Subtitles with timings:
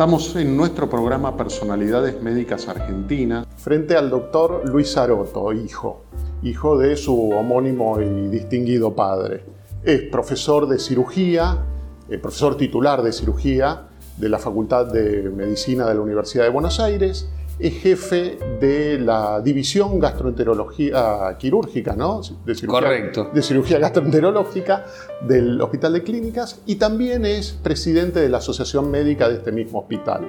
[0.00, 6.04] Estamos en nuestro programa Personalidades Médicas Argentinas frente al doctor Luis Aroto, hijo,
[6.42, 9.44] hijo de su homónimo y distinguido padre.
[9.84, 11.66] Es profesor de cirugía,
[12.08, 16.80] eh, profesor titular de cirugía de la Facultad de Medicina de la Universidad de Buenos
[16.80, 17.28] Aires
[17.60, 22.22] es jefe de la división gastroenterología quirúrgica, ¿no?
[22.44, 23.30] De cirugía, Correcto.
[23.34, 24.86] De cirugía gastroenterológica
[25.20, 29.80] del Hospital de Clínicas y también es presidente de la Asociación Médica de este mismo
[29.80, 30.26] hospital.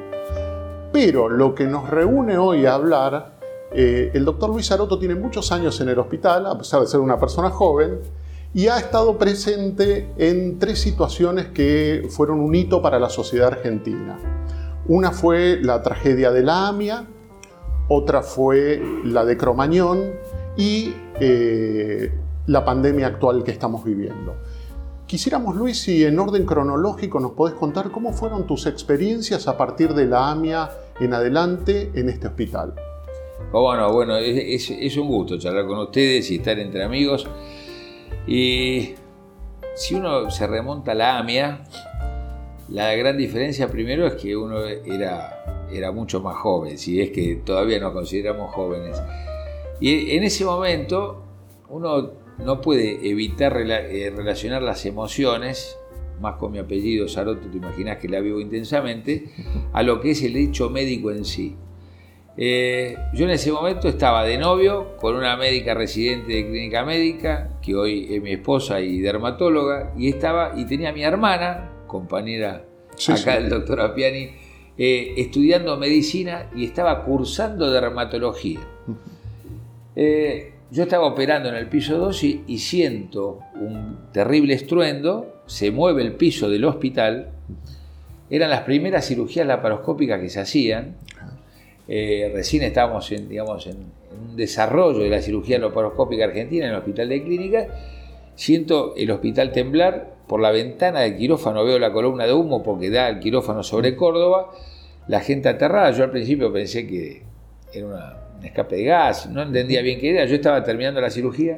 [0.91, 3.38] Pero lo que nos reúne hoy a hablar,
[3.71, 6.99] eh, el doctor Luis Aroto tiene muchos años en el hospital, a pesar de ser
[6.99, 7.99] una persona joven,
[8.54, 14.20] y ha estado presente en tres situaciones que fueron un hito para la sociedad argentina.
[14.88, 17.05] Una fue la tragedia de la AMIA,
[17.94, 20.13] otra fue la de Cromañón
[20.55, 22.10] y eh,
[22.48, 24.35] la pandemia actual que estamos viviendo.
[25.05, 29.93] Quisiéramos, Luis, si en orden cronológico nos podés contar cómo fueron tus experiencias a partir
[29.93, 30.71] de la AMIA
[31.02, 32.76] en adelante en este hospital.
[33.52, 37.27] Oh, bueno, bueno, es, un gusto charlar con ustedes y estar entre amigos.
[38.26, 38.91] Y
[39.76, 41.65] si uno se remonta a la AMIA,
[42.70, 45.40] la gran diferencia primero es que uno era
[45.74, 49.02] era mucho más joven, si es que todavía nos consideramos jóvenes.
[49.80, 51.24] Y en ese momento
[51.70, 52.12] uno
[52.44, 55.77] no puede evitar eh, relacionar las emociones,
[56.20, 59.26] más con mi apellido Saroto, te imaginas que la vivo intensamente,
[59.74, 61.55] a lo que es el hecho médico en sí.
[62.38, 67.59] Eh, yo en ese momento estaba de novio con una médica residente de clínica médica,
[67.62, 72.66] que hoy es mi esposa y dermatóloga, y estaba y tenía a mi hermana, compañera
[73.09, 74.30] acá del doctor Apiani,
[74.78, 78.59] eh, estudiando medicina y estaba cursando dermatología.
[79.96, 86.02] Eh, yo estaba operando en el piso 2 y, siento un terrible estruendo, se mueve
[86.02, 87.31] el piso del hospital,
[88.30, 90.96] eran las primeras cirugías laparoscópicas que se hacían,
[91.90, 93.78] eh, recién estábamos en, digamos, en,
[94.30, 97.68] un desarrollo de la cirugía laparoscópica argentina en el hospital de clínica,
[98.36, 102.90] siento el hospital temblar, por la ventana del quirófano veo la columna de humo porque
[102.90, 104.50] da el quirófano sobre Córdoba,
[105.09, 107.24] la gente aterrada, yo al principio pensé que
[107.74, 107.86] era
[108.38, 111.58] un escape de gas, no entendía bien qué era, yo estaba terminando la cirugía,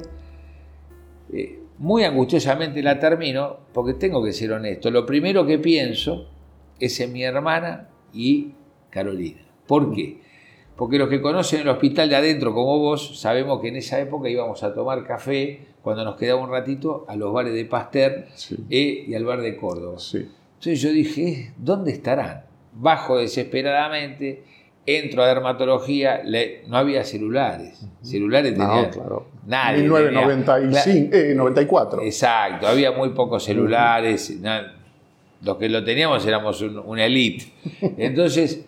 [1.32, 6.32] eh, muy angustiosamente la termino porque tengo que ser honesto, lo primero que pienso
[6.80, 8.54] es en mi hermana y
[8.90, 9.46] Carolina.
[9.68, 10.18] ¿Por qué?
[10.76, 14.30] Porque los que conocen el hospital de adentro como vos, sabemos que en esa época
[14.30, 18.26] íbamos a tomar café cuando nos quedaba un ratito a los bares de Pasteur
[18.70, 19.98] eh, y al bar de Córdoba.
[20.14, 22.46] Entonces yo dije, ¿dónde estarán?
[22.72, 24.46] Bajo desesperadamente,
[24.86, 26.24] entro a dermatología,
[26.68, 27.86] no había celulares.
[28.02, 29.28] Celulares tenía claro.
[29.46, 29.84] nadie.
[29.84, 32.02] 1994.
[32.02, 34.40] Eh, exacto, había muy pocos celulares.
[35.42, 37.52] los que lo teníamos éramos una elite.
[37.98, 38.64] Entonces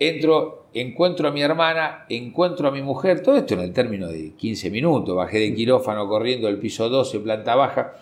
[0.00, 4.34] entro, encuentro a mi hermana, encuentro a mi mujer, todo esto en el término de
[4.34, 7.94] 15 minutos, bajé de quirófano corriendo del piso 12, planta baja.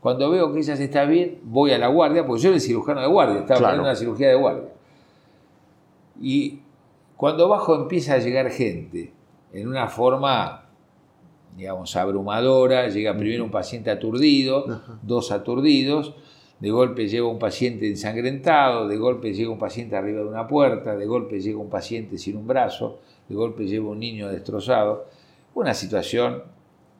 [0.00, 2.60] Cuando veo que ella se está bien, voy a la guardia, porque yo era el
[2.60, 4.68] cirujano de guardia, estaba haciendo una cirugía de guardia.
[6.20, 6.60] Y
[7.16, 9.12] cuando bajo empieza a llegar gente
[9.52, 10.66] en una forma,
[11.56, 16.14] digamos, abrumadora, llega primero un paciente aturdido, dos aturdidos,
[16.58, 20.96] de golpe llega un paciente ensangrentado, de golpe llega un paciente arriba de una puerta,
[20.96, 25.06] de golpe llega un paciente sin un brazo, de golpe llega un niño destrozado.
[25.54, 26.42] Una situación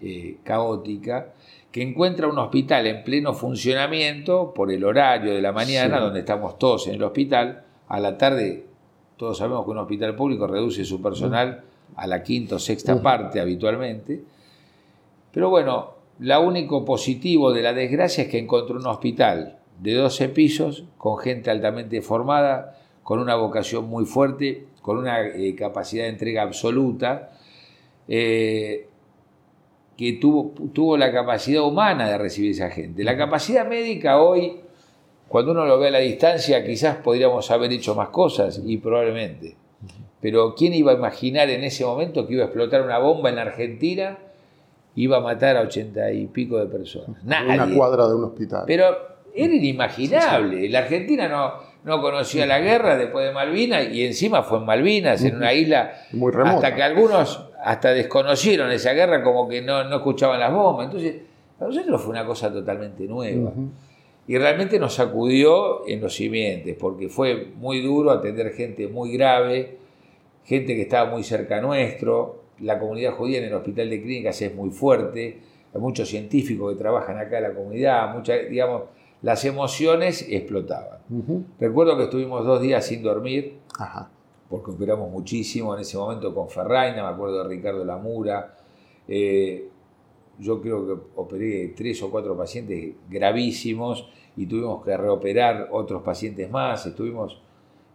[0.01, 1.33] eh, caótica
[1.73, 6.59] que encuentra un hospital en pleno funcionamiento por el horario de la mañana, donde estamos
[6.59, 8.67] todos en el hospital, a la tarde
[9.17, 11.63] todos sabemos que un hospital público reduce su personal
[11.97, 14.23] a la quinta o sexta parte habitualmente.
[15.33, 20.31] Pero bueno, lo único positivo de la desgracia es que encontró un hospital de 12
[20.31, 26.11] pisos, con gente altamente formada, con una vocación muy fuerte, con una eh, capacidad de
[26.11, 27.31] entrega absoluta,
[28.09, 28.89] eh,
[29.97, 33.03] que tuvo, la capacidad humana de recibir esa gente.
[33.03, 34.61] La capacidad médica hoy,
[35.29, 39.57] cuando uno lo ve a la distancia, quizás podríamos haber hecho más cosas, y probablemente.
[40.21, 43.37] Pero ¿quién iba a imaginar en ese momento que iba a explotar una bomba en
[43.37, 44.19] la Argentina?
[44.97, 47.23] Iba a matar a ochenta y pico de personas.
[47.25, 48.65] Una cuadra de un hospital.
[48.67, 48.85] Pero
[49.35, 50.69] era inimaginable.
[50.69, 51.53] La Argentina no,
[51.85, 55.93] no conocía la guerra después de Malvinas y encima fue en Malvinas, en una isla
[56.13, 56.57] muy remota.
[56.57, 60.87] Hasta que algunos hasta desconocieron esa guerra como que no, no escuchaban las bombas.
[60.87, 61.17] Entonces,
[61.59, 63.53] para nosotros fue una cosa totalmente nueva.
[64.29, 69.79] Y realmente nos sacudió en los simientes, porque fue muy duro atender gente muy grave,
[70.45, 74.55] gente que estaba muy cerca nuestro, la comunidad judía en el hospital de clínicas es
[74.55, 75.41] muy fuerte,
[75.75, 78.83] hay muchos científicos que trabajan acá en la comunidad, mucha, digamos,
[79.23, 80.99] las emociones explotaban.
[81.59, 83.59] Recuerdo que estuvimos dos días sin dormir,
[84.49, 88.57] porque operamos muchísimo en ese momento con Ferraina, me acuerdo de Ricardo Lamura.
[89.09, 89.69] Eh,
[90.39, 96.51] yo creo que operé tres o cuatro pacientes gravísimos y tuvimos que reoperar otros pacientes
[96.51, 96.85] más.
[96.87, 97.41] Estuvimos,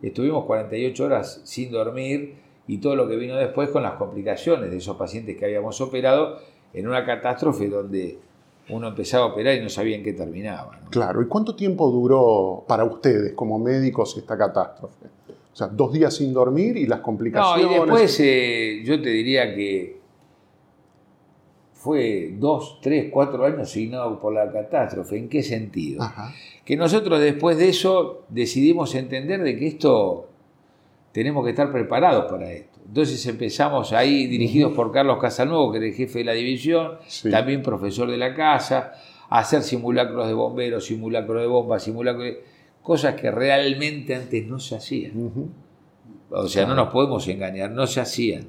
[0.01, 2.35] estuvimos 48 horas sin dormir
[2.71, 6.37] y todo lo que vino después con las complicaciones de esos pacientes que habíamos operado
[6.73, 8.17] en una catástrofe donde
[8.69, 10.79] uno empezaba a operar y no sabía en qué terminaba.
[10.89, 15.07] Claro, ¿y cuánto tiempo duró para ustedes como médicos esta catástrofe?
[15.51, 17.65] O sea, dos días sin dormir y las complicaciones.
[17.65, 19.99] No, y después eh, yo te diría que
[21.73, 25.17] fue dos, tres, cuatro años signado por la catástrofe.
[25.17, 26.09] ¿En qué sentido?
[26.63, 30.30] Que nosotros después de eso decidimos entender de que esto
[31.11, 32.79] tenemos que estar preparados para esto.
[32.85, 36.97] Entonces empezamos ahí, dirigidos por Carlos Casanuevo, que era el jefe de la división,
[37.29, 38.93] también profesor de la casa,
[39.29, 42.43] a hacer simulacros de bomberos, simulacros de bombas, simulacros de...
[42.81, 45.13] cosas que realmente antes no se hacían.
[46.29, 48.47] O sea, no nos podemos engañar, no se hacían.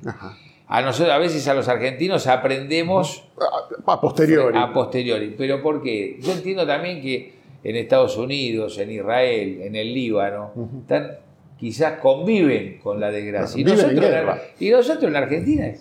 [0.67, 3.25] A nosotros, a veces a los argentinos aprendemos
[3.87, 4.57] a, posteriori.
[4.59, 5.35] A posteriori.
[5.37, 6.19] Pero ¿por qué?
[6.21, 11.19] Yo entiendo también que en Estados Unidos, en Israel, en el Líbano, están
[11.63, 13.61] quizás conviven con la desgracia.
[13.61, 14.05] y, nosotros
[15.05, 15.73] en, la Argentina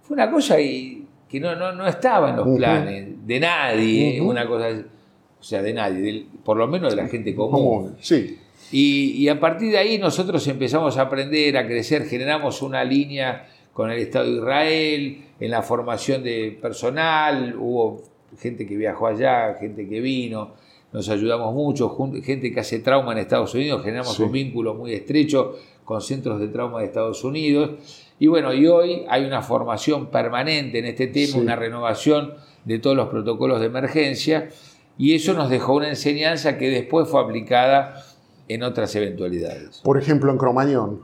[0.00, 5.42] fue una cosa que no, no, estaba en los planes de nadie, una cosa, o
[5.42, 7.96] sea, de nadie, por lo menos de la gente común.
[7.98, 8.38] Sí.
[8.70, 13.90] Y, a partir de ahí nosotros empezamos a aprender, a crecer, generamos una línea con
[13.90, 18.04] el Estado de Israel, en la formación de personal, hubo
[18.38, 20.52] gente que viajó allá, gente que vino,
[20.96, 21.94] nos ayudamos mucho,
[22.24, 25.54] gente que hace trauma en Estados Unidos, generamos un vínculo muy estrecho
[25.84, 27.72] con centros de trauma de Estados Unidos.
[28.18, 32.32] Y bueno, y hoy hay una formación permanente en este tema, una renovación
[32.64, 34.48] de todos los protocolos de emergencia,
[34.96, 38.02] y eso nos dejó una enseñanza que después fue aplicada
[38.48, 39.82] en otras eventualidades.
[39.84, 41.02] Por ejemplo, en Cromañón.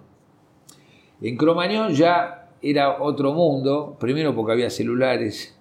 [1.20, 5.54] En Cromañón ya era otro mundo, primero porque había celulares,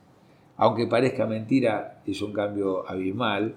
[0.62, 3.56] aunque parezca mentira, es un cambio abismal.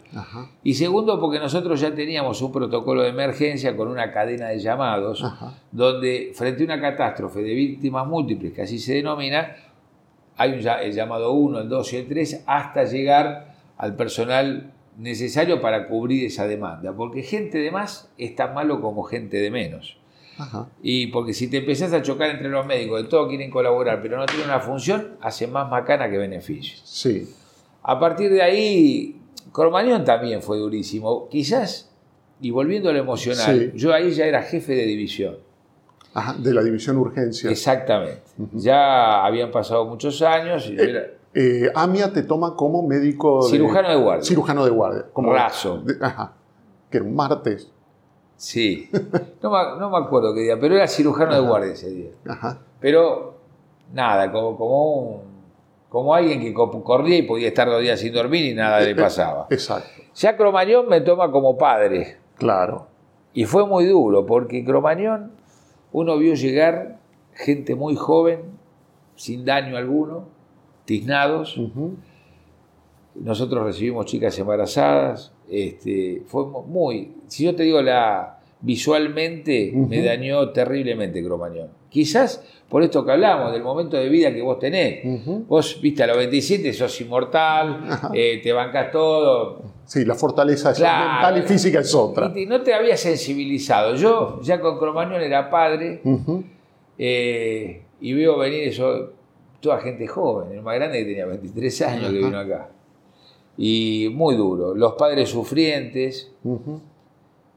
[0.63, 5.23] Y segundo, porque nosotros ya teníamos un protocolo de emergencia con una cadena de llamados,
[5.71, 9.55] donde frente a una catástrofe de víctimas múltiples, que así se denomina,
[10.39, 15.61] hay un, el llamado 1, el 2 y el 3, hasta llegar al personal necesario
[15.61, 16.95] para cubrir esa demanda.
[16.97, 19.99] Porque gente de más es tan malo como gente de menos.
[20.83, 24.17] Y porque si te empezás a chocar entre los médicos, de todos quieren colaborar, pero
[24.17, 26.79] no tienen una función, hace más macana que beneficio.
[26.85, 27.29] Sí.
[27.83, 29.21] A partir de ahí,
[29.53, 31.29] Cromañón también fue durísimo.
[31.29, 31.91] Quizás,
[32.41, 35.37] y volviendo a lo emocional, yo ahí ya era jefe de división.
[36.39, 37.51] de la división urgencia.
[37.51, 38.23] Exactamente.
[38.53, 40.69] Ya habían pasado muchos años.
[40.69, 43.43] Y eh, eh, AMIA te toma como médico.
[43.43, 44.25] Cirujano de, guardia.
[44.25, 45.07] Cirujano de guardia.
[45.13, 45.85] Como Raso.
[46.01, 46.35] ajá.
[46.91, 47.71] Que era un martes.
[48.37, 48.91] Sí,
[49.43, 49.51] no
[49.91, 52.11] me, acuerdo qué día, pero era cirujano de guardia ese día.
[52.81, 53.35] Pero
[53.93, 55.23] nada, como, como,
[55.89, 58.95] como alguien que corría y podía estar dos días sin dormir y nada le eh,
[58.95, 59.47] pasaba.
[59.51, 60.03] Exacto.
[60.15, 62.19] Ya Cromañón me toma como padre.
[62.37, 62.87] Claro.
[63.33, 65.33] Y fue muy duro, porque Cromañón
[65.93, 66.99] uno vio llegar
[67.35, 68.43] gente muy joven,
[69.17, 70.25] sin daño alguno,
[70.85, 71.61] tiznados.
[73.15, 80.51] Nosotros recibimos chicas embarazadas, este, fue muy, si yo te digo la visualmente me dañó
[80.51, 81.69] terriblemente Cromañón.
[81.91, 85.05] Quizás por esto que hablamos, del momento de vida que vos tenés.
[85.47, 87.85] Vos, viste, a los 27 sos inmortal,
[88.15, 89.63] eh, te bancas todo.
[89.85, 92.33] Sí, la fortaleza mental y física es otra.
[92.35, 93.95] Y no te había sensibilizado.
[93.95, 96.01] Yo ya con Cromañón era padre
[96.99, 99.13] eh, y veo venir eso,
[99.61, 102.71] toda gente joven, el más grande que tenía 23 años que vino acá
[103.57, 104.75] y muy duro.
[104.75, 106.33] Los padres sufrientes.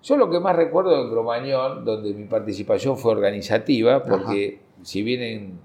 [0.04, 5.60] Yo lo que más recuerdo de Cromañón, donde mi participación fue organizativa, porque si bien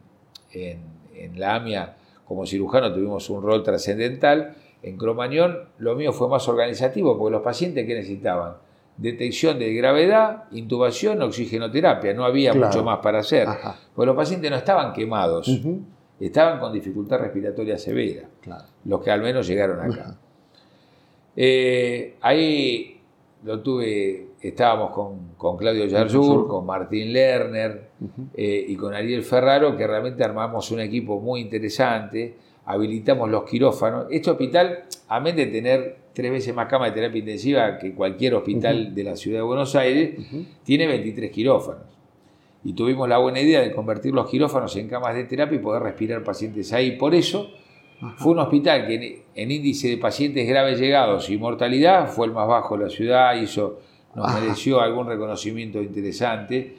[0.53, 0.93] en,
[1.37, 7.17] la AMIA como cirujano tuvimos un rol trascendental, en Cromañón lo mío fue más organizativo,
[7.19, 8.55] porque los pacientes que necesitaban
[8.97, 13.47] detección de gravedad, intubación, oxigenoterapia, no había mucho más para hacer,
[13.95, 15.49] porque los pacientes no estaban quemados
[16.27, 18.29] estaban con dificultad respiratoria severa,
[18.85, 20.17] los que al menos llegaron acá.
[21.37, 23.01] Eh, ahí
[23.45, 27.91] lo tuve, estábamos con, Claudio Yarjur, con Martín Lerner
[28.35, 32.37] eh, y con Ariel Ferraro, que realmente armamos un equipo muy interesante,
[32.67, 34.07] habilitamos los quirófanos.
[34.11, 38.35] Este hospital, a menos de tener tres veces más camas de terapia intensiva que cualquier
[38.35, 40.21] hospital de la ciudad de Buenos Aires,
[40.63, 41.83] tiene 23 quirófanos.
[42.65, 45.83] Y tuvimos la buena idea de convertir los quirófanos en camas de terapia y poder
[45.83, 46.93] respirar pacientes ahí.
[46.93, 47.51] Por eso
[48.17, 52.49] Fue un hospital que en, índice de pacientes graves llegados y mortalidad fue el más
[52.49, 53.79] bajo de la ciudad, hizo,
[54.17, 54.41] nos Ajá.
[54.41, 56.77] mereció algún reconocimiento interesante,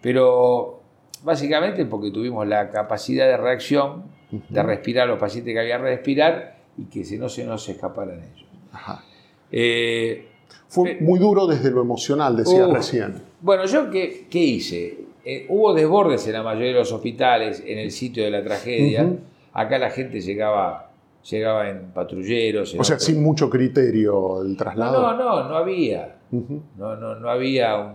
[0.00, 0.80] pero
[1.22, 4.02] básicamente porque tuvimos la capacidad de reacción,
[4.48, 7.68] de respirar a los pacientes que había que respirar y que se, no se nos
[7.68, 8.48] escaparan ellos.
[8.72, 9.04] Ajá.
[9.52, 10.26] Eh,
[10.66, 12.74] Fue muy duro desde lo emocional, decías Uf.
[12.74, 13.22] recién.
[13.40, 14.98] Bueno, yo qué, qué hice?
[15.24, 19.08] Eh, hubo desbordes en la mayoría de los hospitales en el sitio de la tragedia.
[19.54, 20.90] Acá la gente llegaba,
[21.30, 22.74] llegaba en patrulleros.
[22.74, 25.00] en O sea, sin mucho criterio el traslado.
[25.00, 26.16] no, no, no había.
[26.30, 27.94] No, no, no había un,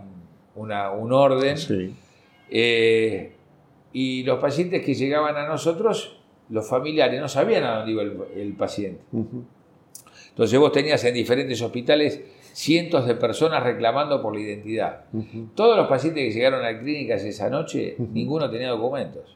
[0.56, 1.58] una- un orden.
[1.58, 1.94] Sí.
[2.50, 3.34] Eh,
[3.94, 6.18] y los pacientes que llegaban a nosotros,
[6.50, 9.02] los familiares no sabían a dónde iba el, el paciente.
[10.30, 12.22] Entonces vos tenías en diferentes hospitales
[12.54, 15.06] cientos de personas reclamando por la identidad.
[15.56, 19.36] Todos los pacientes que llegaron a clínicas esa noche, ninguno tenía documentos.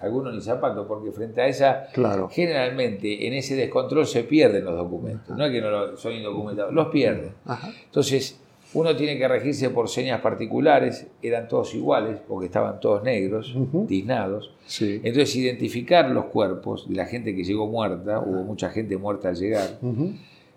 [0.00, 2.28] Algunos ni zapatos, porque frente a esa, Claro.
[2.30, 5.36] generalmente en ese descontrol se pierden los documentos.
[5.36, 7.32] No es que no lo- son indocumentados, los pierden.
[7.44, 7.70] Ajá.
[7.84, 8.40] Entonces,
[8.72, 13.84] uno tiene que regirse por señas particulares, eran todos iguales, porque estaban todos negros, Ujú.
[13.86, 14.54] tiznados.
[14.64, 15.00] Sí.
[15.02, 19.34] Entonces, identificar los cuerpos de la gente que llegó muerta, hubo mucha gente muerta al
[19.36, 19.68] llegar,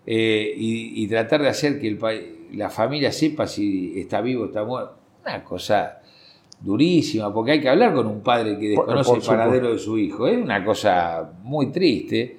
[0.06, 2.12] eh, y, y tratar de hacer que el pa-
[2.52, 4.94] la familia sepa si está vivo o está muerto.
[5.24, 6.00] Una cosa
[6.60, 9.98] durísima, porque hay que hablar con un padre que desconoce por el paradero de su
[9.98, 10.26] hijo.
[10.26, 12.38] Es una cosa muy triste.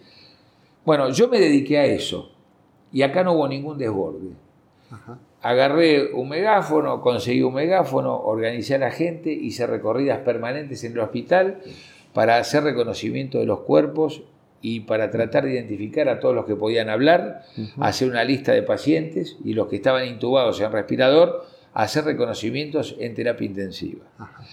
[0.86, 2.32] Bueno, yo me dediqué a eso
[2.92, 4.30] y acá no hubo ningún desborde.
[4.92, 5.20] Ajá.
[5.42, 11.00] Agarré un megáfono, conseguí un megáfono, organicé a la gente, hice recorridas permanentes en el
[11.00, 11.60] hospital
[12.14, 14.24] para hacer reconocimiento de los cuerpos
[14.62, 17.44] y para tratar de identificar a todos los que podían hablar,
[17.80, 21.46] hacer una lista de pacientes y los que estaban intubados en respirador,
[21.84, 24.06] hacer reconocimientos en terapia intensiva.
[24.18, 24.44] Ajá.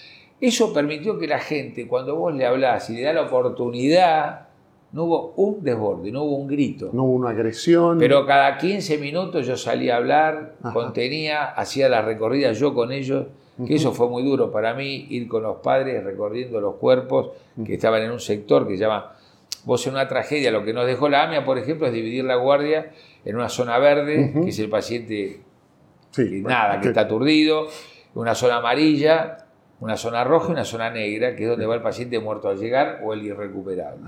[0.41, 4.49] Eso permitió que la gente, cuando vos le hablás y le das la oportunidad,
[4.91, 6.91] no hubo un desborde, no hubo un grito.
[6.93, 7.99] No hubo una agresión.
[7.99, 10.75] Pero cada 15 minutos yo salía a hablar, Ajá.
[10.75, 13.27] contenía, hacía la recorrida yo con ellos,
[13.65, 17.31] que eso fue muy duro para mí, ir con los padres recorriendo los cuerpos
[17.65, 19.13] que estaban en un sector que se llama,
[19.65, 22.35] vos en una tragedia, lo que nos dejó la AMIA, por ejemplo, es dividir la
[22.35, 22.91] guardia
[23.25, 25.41] en una zona verde, que es el paciente
[26.13, 27.67] Sí, que bueno, nada, que está aturdido,
[28.15, 29.39] una zona amarilla,
[29.81, 32.59] una zona roja y una zona negra, que es donde va el paciente muerto al
[32.59, 34.03] llegar o el irrecuperable.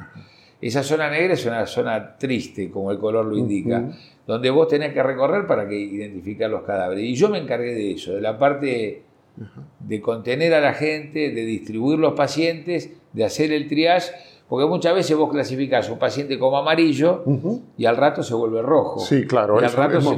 [0.61, 3.83] Esa zona negra es una zona triste, como el color lo indica,
[4.27, 7.05] donde vos tenés que recorrer para que identificar los cadáveres.
[7.05, 9.03] Y yo me encargué de eso, de la parte
[9.81, 14.13] de contener a la gente, de distribuir los pacientes, de hacer el triage,
[14.49, 17.25] porque muchas veces vos clasificás un paciente como amarillo
[17.77, 19.01] y al rato se vuelve rojo.
[19.01, 20.11] Sí, claro, Y al rato es se-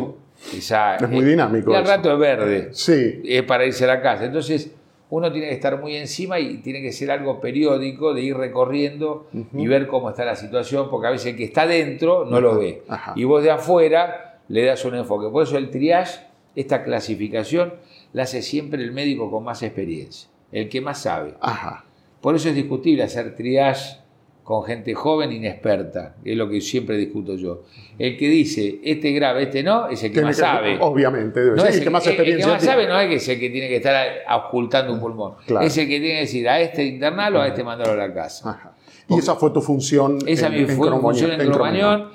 [0.52, 0.59] muy-
[1.05, 1.93] es muy eh, dinámico Y al eso.
[1.93, 4.25] rato es verde Sí, es para irse a la casa.
[4.26, 4.71] Entonces,
[5.09, 9.28] uno tiene que estar muy encima y tiene que ser algo periódico de ir recorriendo
[9.55, 12.59] y ver cómo está la situación, porque a veces el que está dentro no lo
[12.59, 12.83] ve.
[12.88, 13.12] Ajá.
[13.16, 15.28] Y vos de afuera le das un enfoque.
[15.31, 16.21] Por eso el triage,
[16.57, 17.75] esta clasificación,
[18.12, 21.35] la hace siempre el médico con más experiencia, el que más sabe.
[21.40, 21.85] ajá.
[22.21, 23.99] Por eso es discutible hacer triage
[24.47, 27.65] con gente joven inexperta, es lo que siempre discuto yo.
[27.99, 30.79] El que dice, este grave, este no, es el que Tiene más que- sabe.
[30.81, 32.73] Obviamente, debe No ser es el que más el- el experiencia que más tiene.
[32.75, 34.07] sabe no es que es el que tiene que estar
[34.47, 35.33] ocultando un pulmón.
[35.49, 35.67] Claro.
[35.67, 38.50] Es el que tiene que decir a este internarlo, a este mandarlo a la casa.
[38.50, 38.73] Ajá.
[39.09, 42.11] Y esa fue tu función Esa en, mi en Cromañón- función en en Cromañón,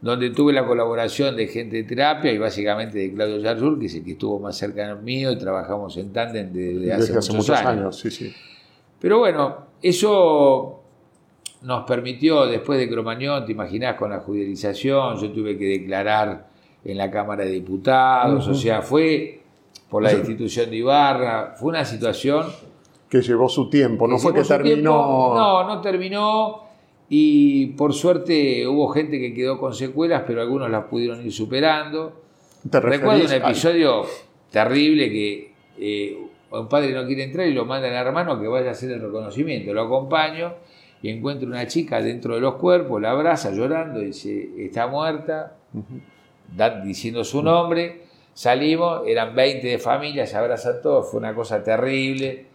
[0.00, 3.94] donde tuve la colaboración de gente de terapia y básicamente de Claudio Yarzul, que es
[3.96, 7.48] el que estuvo más cerca mío y trabajamos en tándem desde hace, Desde hace muchos,
[7.48, 7.66] muchos años.
[7.80, 8.32] años, sí, sí.
[9.00, 10.81] Pero bueno, eso
[11.62, 16.48] nos permitió, después de Cromañón, te imaginás, con la judicialización, yo tuve que declarar
[16.84, 19.40] en la Cámara de Diputados, o sea, fue
[19.88, 22.46] por la destitución de Ibarra, fue una situación...
[23.08, 24.72] Que llevó su tiempo, no fue que terminó.
[24.74, 25.34] tiempo.
[25.36, 26.62] No, no terminó
[27.10, 32.22] y por suerte hubo gente que quedó con secuelas, pero algunos las pudieron ir superando.
[32.70, 34.06] Te Recuerdo un a- episodio
[34.50, 36.18] terrible que eh,
[36.50, 39.02] un padre no quiere entrar y lo manda al hermano que vaya a hacer el
[39.02, 39.74] reconocimiento.
[39.74, 40.54] Lo acompaño
[41.02, 45.56] y encuentro una chica dentro de los cuerpos, la abraza llorando, dice, está muerta,
[46.56, 48.02] da- diciendo su nombre.
[48.34, 52.46] Salimos, eran 20 de familia, se abrazan todos, fue una cosa terrible.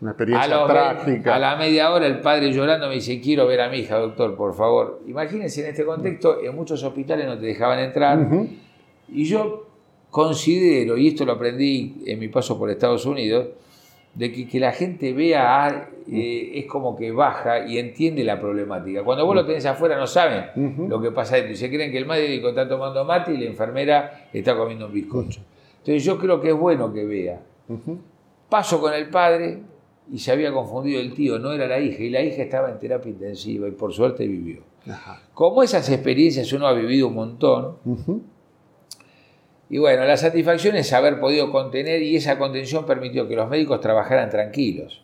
[0.00, 1.34] Una A, experiencia ve- trágica.
[1.36, 4.36] a la media hora el padre llorando me dice, quiero ver a mi hija, doctor,
[4.36, 5.00] por favor.
[5.06, 8.18] Imagínense en este contexto, en muchos hospitales no te dejaban entrar.
[9.08, 9.66] Y yo
[10.10, 13.46] considero, y esto lo aprendí en mi paso por Estados Unidos,
[14.14, 18.40] de que, que la gente vea, ah, eh, es como que baja y entiende la
[18.40, 19.02] problemática.
[19.02, 21.52] Cuando vos lo tenés afuera no saben lo que pasa dentro.
[21.52, 24.92] Y se creen que el médico está tomando mate y la enfermera está comiendo un
[24.92, 25.40] bizcocho.
[25.78, 27.40] Entonces yo creo que es bueno que vea.
[28.48, 29.62] Paso con el padre,
[30.10, 32.78] y se había confundido el tío, no era la hija, y la hija estaba en
[32.78, 34.62] terapia intensiva y por suerte vivió.
[35.32, 37.76] Como esas experiencias uno ha vivido un montón,
[39.70, 43.80] y bueno, la satisfacción es haber podido contener y esa contención permitió que los médicos
[43.80, 45.02] trabajaran tranquilos.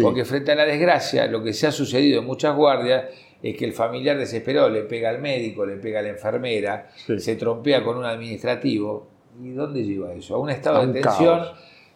[0.00, 3.06] Porque frente a la desgracia, lo que se ha sucedido en muchas guardias
[3.42, 7.34] es que el familiar desesperado le pega al médico, le pega a la enfermera, se
[7.34, 9.08] trompea con un administrativo.
[9.42, 10.36] ¿Y dónde lleva eso?
[10.36, 11.42] A un estado de tensión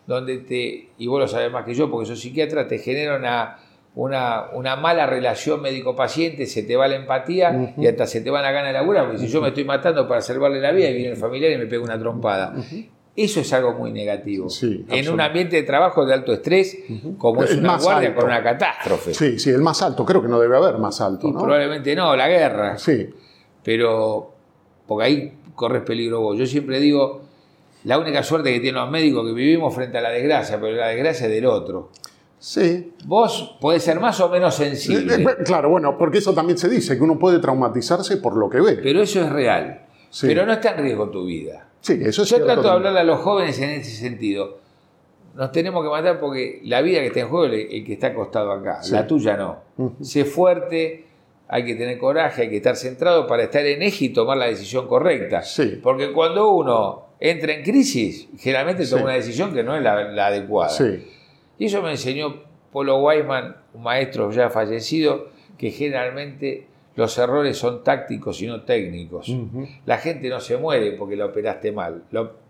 [0.07, 3.59] donde te, y vos lo sabés más que yo porque sos psiquiatra, te genera una,
[3.97, 8.45] una, una mala relación médico-paciente, se te va la empatía y hasta se te van
[8.45, 10.95] a ganar de laburar, porque si yo me estoy matando para salvarle la vida y
[10.95, 12.55] viene el familiar y me pega una trompada.
[13.17, 14.49] Eso es algo muy negativo.
[14.61, 16.77] en un ambiente de trabajo de alto estrés,
[17.17, 19.15] como es una guardia con una catástrofe.
[19.15, 20.05] Sí, sí, el más alto.
[20.05, 21.29] Creo que no debe haber más alto.
[21.29, 21.41] ¿no?
[21.41, 22.77] Probablemente no, la guerra.
[22.77, 23.09] Sí.
[23.65, 24.35] Pero,
[24.87, 26.37] porque ahí corres peligro vos.
[26.37, 27.23] Yo siempre digo,
[27.85, 30.89] la única suerte que tienen los médicos que vivimos frente a la desgracia, pero la
[30.89, 31.89] desgracia es del otro.
[32.39, 32.93] Sí.
[33.05, 35.15] Vos podés ser más o menos sensible.
[35.15, 38.49] Eh, eh, claro, bueno, porque eso también se dice, que uno puede traumatizarse por lo
[38.49, 38.79] que ve.
[38.83, 39.83] Pero eso es real.
[40.21, 41.69] Pero no está en riesgo tu vida.
[41.81, 44.59] Sí, eso es Yo trato de hablarle a los jóvenes en ese sentido.
[45.35, 48.09] Nos tenemos que matar porque la vida que está en juego es el que está
[48.09, 49.95] acostado acá, la tuya no.
[50.01, 51.05] Sé fuerte,
[51.49, 54.47] hay que tener coraje, hay que estar centrado para estar en eje y tomar la
[54.47, 55.43] decisión correcta.
[55.43, 55.79] Sí.
[55.83, 60.71] Porque cuando uno entra en crisis, generalmente toma una decisión que no es la, adecuada.
[60.71, 61.05] Sí.
[61.59, 67.85] Y eso me enseñó Polo Weisman, un maestro ya fallecido, que generalmente los errores son
[67.85, 69.35] tácticos y no técnicos.
[69.85, 72.03] La gente no se muere porque la operaste mal.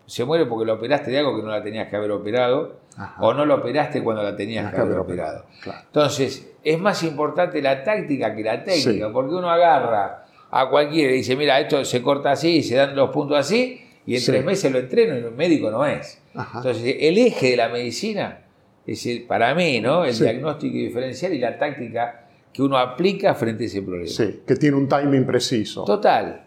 [0.07, 2.77] se muere porque la operaste de algo que no la tenías que haber operado
[3.21, 5.45] o no lo operaste cuando la tenías que haber operado.
[5.87, 11.17] Entonces, es más importante la táctica que la técnica, porque uno agarra a cualquiera y
[11.17, 14.45] dice, mira, esto se corta así y se dan los puntos así, y en tres
[14.45, 16.23] meses lo entreno y el médico no es.
[16.35, 18.46] Entonces, el eje de la medicina
[18.87, 20.05] es, para mí, ¿no?
[20.05, 24.09] El diagnóstico diferencial y la táctica que uno aplica frente a ese problema.
[24.09, 25.85] Sí, que tiene un timing preciso.
[25.85, 26.47] Total.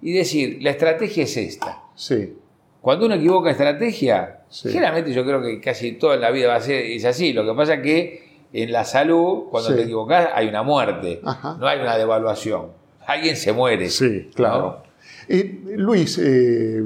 [0.00, 1.82] Y decir, la estrategia es esta.
[1.96, 2.34] Sí.
[2.80, 6.84] Cuando uno equivoca estrategia, generalmente yo creo que casi toda la vida va a ser
[6.84, 7.32] es así.
[7.32, 11.66] Lo que pasa es que en la salud, cuando te equivocas, hay una muerte, no
[11.66, 12.68] hay una devaluación.
[13.06, 13.90] Alguien se muere.
[13.90, 14.84] Sí, claro.
[15.28, 16.82] Eh, Luis, eh,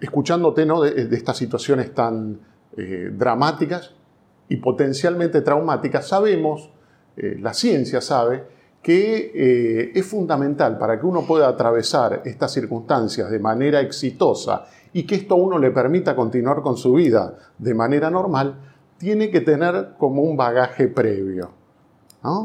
[0.00, 0.82] escuchándote ¿no?
[0.82, 2.38] de, estas situaciones tan
[2.76, 3.94] eh, dramáticas
[4.50, 6.70] y potencialmente traumáticas, sabemos
[7.16, 8.44] eh, la ciencia sabe
[8.82, 15.04] que eh, es fundamental para que uno pueda atravesar estas circunstancias de manera exitosa y
[15.04, 18.56] que esto a uno le permita continuar con su vida de manera normal,
[18.98, 21.52] tiene que tener como un bagaje previo.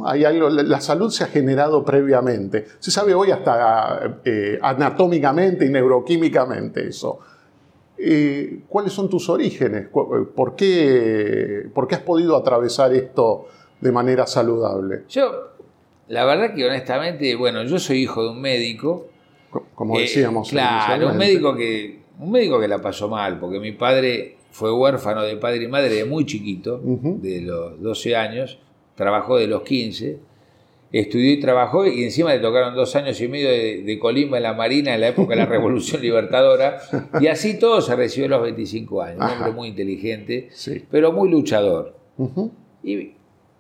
[0.06, 2.66] Hay algo, la salud se ha generado previamente.
[2.80, 7.20] Se sabe hoy hasta eh, anatómicamente y neuroquímicamente eso.
[8.70, 9.88] ¿Cuáles son tus orígenes?
[9.88, 13.48] ¿Por qué, ¿Por qué has podido atravesar esto
[13.80, 15.04] de manera saludable?
[15.10, 15.56] Yo,
[16.08, 19.08] la verdad que honestamente, bueno, yo soy hijo de un médico.
[19.74, 20.50] Como decíamos.
[20.50, 25.24] claro, un médico, que, un médico que la pasó mal, porque mi padre fue huérfano
[25.24, 28.60] de padre y madre de muy chiquito, de los 12 años,
[28.96, 30.20] trabajó de los 15,
[31.00, 34.54] estudió y trabajó y encima le tocaron dos años y medio de, colimba en la
[34.54, 36.80] Marina en la época de la Revolución Libertadora
[37.20, 40.50] y así todo se recibió a los 25 años, un hombre muy inteligente,
[40.90, 41.96] pero muy luchador.
[42.84, 43.14] Y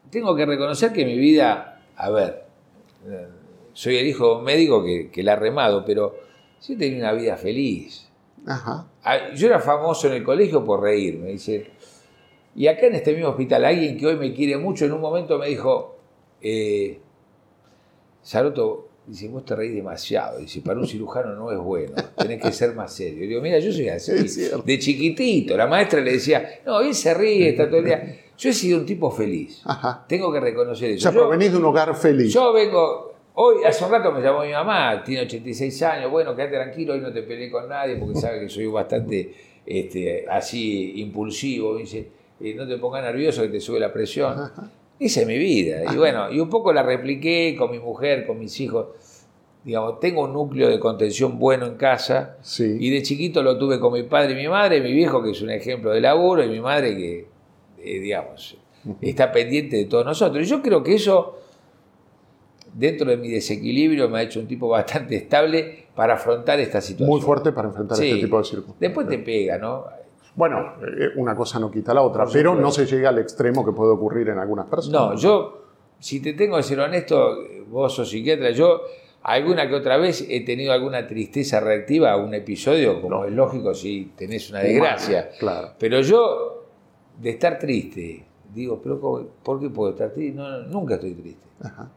[0.09, 2.45] tengo que reconocer que mi vida, a ver,
[3.73, 6.15] soy el hijo de un médico que, la ha remado, pero
[6.59, 8.09] sí tenía una vida feliz.
[8.47, 11.71] Ah, yo era famoso en el colegio por reírme, dice.
[12.55, 15.37] Y acá en este mismo hospital, alguien que hoy me quiere mucho, en un momento
[15.37, 15.97] me dijo,
[16.41, 16.99] eh,
[18.25, 20.39] Saroto, dice, vos te reís demasiado.
[20.39, 23.23] Dice, para un cirujano no es bueno, tenés que ser más serio.
[23.23, 25.55] Y digo, mira, yo soy así, de chiquitito.
[25.55, 28.21] La maestra le decía, no, él se ríe, está todo el día.
[28.35, 29.61] Yo he sido un tipo feliz.
[30.07, 31.07] Tengo que reconocer eso.
[31.07, 32.33] O sea, provenís de un hogar feliz.
[32.33, 33.13] Yo vengo.
[33.35, 36.09] Hoy, hace un rato me llamó mi mamá, tiene 86 años.
[36.09, 40.25] Bueno, quédate tranquilo, hoy no te peleé con nadie porque sabe que soy bastante este,
[40.27, 41.77] así impulsivo.
[41.77, 42.09] dice,
[42.39, 44.51] eh, no te pongas nervioso que te sube la presión.
[44.99, 45.81] Esa es mi vida.
[45.91, 48.87] Y bueno, y un poco la repliqué con mi mujer, con mis hijos.
[49.63, 52.37] Digamos, tengo un núcleo de contención bueno en casa.
[52.79, 55.41] Y de chiquito lo tuve con mi padre y mi madre, mi viejo que es
[55.41, 57.35] un ejemplo de laburo, y mi madre que
[57.85, 58.57] eh, digamos,
[58.99, 60.43] está pendiente de todos nosotros.
[60.43, 61.37] Y yo creo que eso,
[62.73, 67.09] dentro de mi desequilibrio, me ha hecho un tipo bastante estable para afrontar esta situación.
[67.09, 68.79] Muy fuerte para enfrentar este tipo de circunstancias.
[68.79, 69.85] Después te pega, ¿no?
[70.35, 73.71] Bueno, eh, una cosa no quita la otra, pero no se llega al extremo que
[73.71, 75.01] puede ocurrir en algunas personas.
[75.01, 75.61] No, yo,
[75.99, 77.37] si te tengo que ser honesto,
[77.69, 78.81] vos sos psiquiatra, yo
[79.23, 83.73] alguna que otra vez he tenido alguna tristeza reactiva a un episodio, como es lógico
[83.73, 85.29] si tenés una desgracia.
[85.39, 85.69] Claro.
[85.79, 86.63] Pero yo
[87.17, 90.37] de estar triste, digo, pero ¿cómo- ¿por qué puedo estar triste?
[90.37, 91.45] No, no, nunca estoy triste.
[91.63, 91.89] Ajá.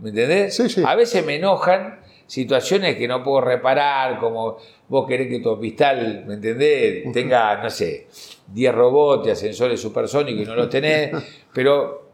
[0.00, 0.54] ¿Me entendés?
[0.56, 0.82] Sí, sí.
[0.86, 4.56] A veces me enojan situaciones que no puedo reparar, como
[4.88, 7.12] vos querés que tu hospital, ¿me entendés?
[7.12, 8.06] Tenga, no sé,
[8.52, 11.10] 10 robots ascensores supersónicos y no los tenés,
[11.54, 12.08] pero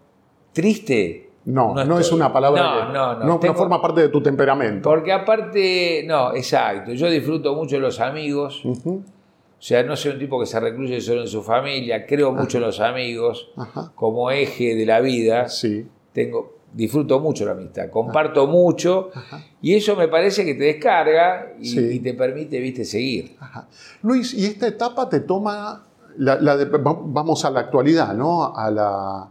[0.53, 1.23] triste.
[1.45, 3.25] No, no, es una palabra No, que no, no.
[3.25, 4.89] no Tengo- forma parte de tu temperamento.
[4.89, 9.03] Porque aparte, no, exacto, yo disfruto mucho de los amigos, o
[9.61, 12.65] sea, no soy un tipo que se recluye solo en su familia, creo mucho en
[12.65, 13.93] los amigos Ajá.
[13.95, 15.49] como eje de la vida.
[15.49, 15.87] Sí.
[16.13, 19.11] tengo, disfruto mucho la amistad, comparto mucho
[19.63, 21.81] y eso me parece que te descarga y, Sí.
[21.95, 23.35] y te permite, viste, seguir.
[23.41, 23.67] Ajá.
[24.03, 25.87] Luis, y esta etapa te toma,
[26.19, 28.55] la, la de- va- vamos a la actualidad, ¿no?
[28.55, 29.29] A la,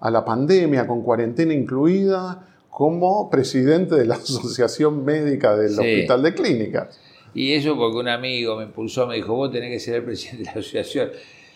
[0.00, 5.78] a la pandemia, con cuarentena incluida, como presidente de la Asociación Médica del Sí.
[5.80, 7.00] Hospital de Clínicas.
[7.34, 10.40] Y eso porque un amigo me impulsó, me dijo, vos tenés que ser el presidente
[10.40, 11.08] de la asociación.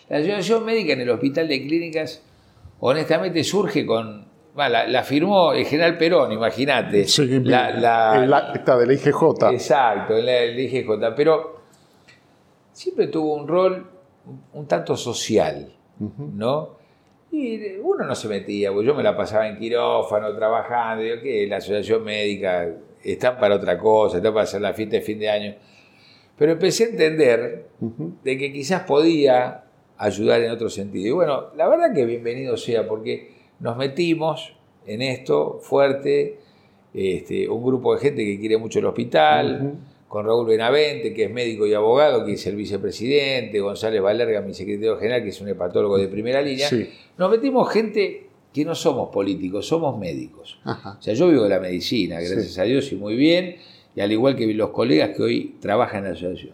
[0.09, 2.21] La asociación médica en el hospital de clínicas,
[2.79, 4.25] honestamente, surge con...
[4.57, 7.05] La, la firmó el general Perón, imagínate.
[7.07, 9.51] Sí, La- la- el acta del IGJ.
[9.51, 11.13] Exacto, la- el IGJ.
[11.15, 11.61] Pero
[12.71, 13.85] siempre tuvo un rol
[14.53, 16.75] un, tanto social, ¿no?
[17.31, 21.45] Y uno no se metía, porque yo me la pasaba en quirófano, trabajando, digo, que
[21.47, 22.67] la asociación médica
[23.03, 25.55] está para otra cosa, está para hacer la fiesta de fin de año.
[26.37, 27.67] Pero empecé a entender
[28.23, 29.63] de que quizás podía
[29.97, 31.07] ayudar en otro sentido.
[31.07, 34.53] Y bueno, la verdad que bienvenido sea, porque nos metimos
[34.85, 36.39] en esto fuerte,
[36.93, 39.73] este, un grupo de gente que quiere mucho el hospital,
[40.07, 44.53] con Raúl Benavente, que es médico y abogado, que es el vicepresidente, González Valerga, mi
[44.53, 46.69] secretario general, que es un hepatólogo de primera línea.
[46.69, 46.89] Sí.
[47.17, 50.59] Nos metimos gente que no somos políticos, somos médicos.
[50.63, 50.95] Ajá.
[50.97, 52.61] O sea, yo vivo de la medicina, gracias Sí.
[52.61, 53.57] a Dios, y muy bien,
[53.95, 56.53] y al igual que los colegas que hoy trabajan en la asociación.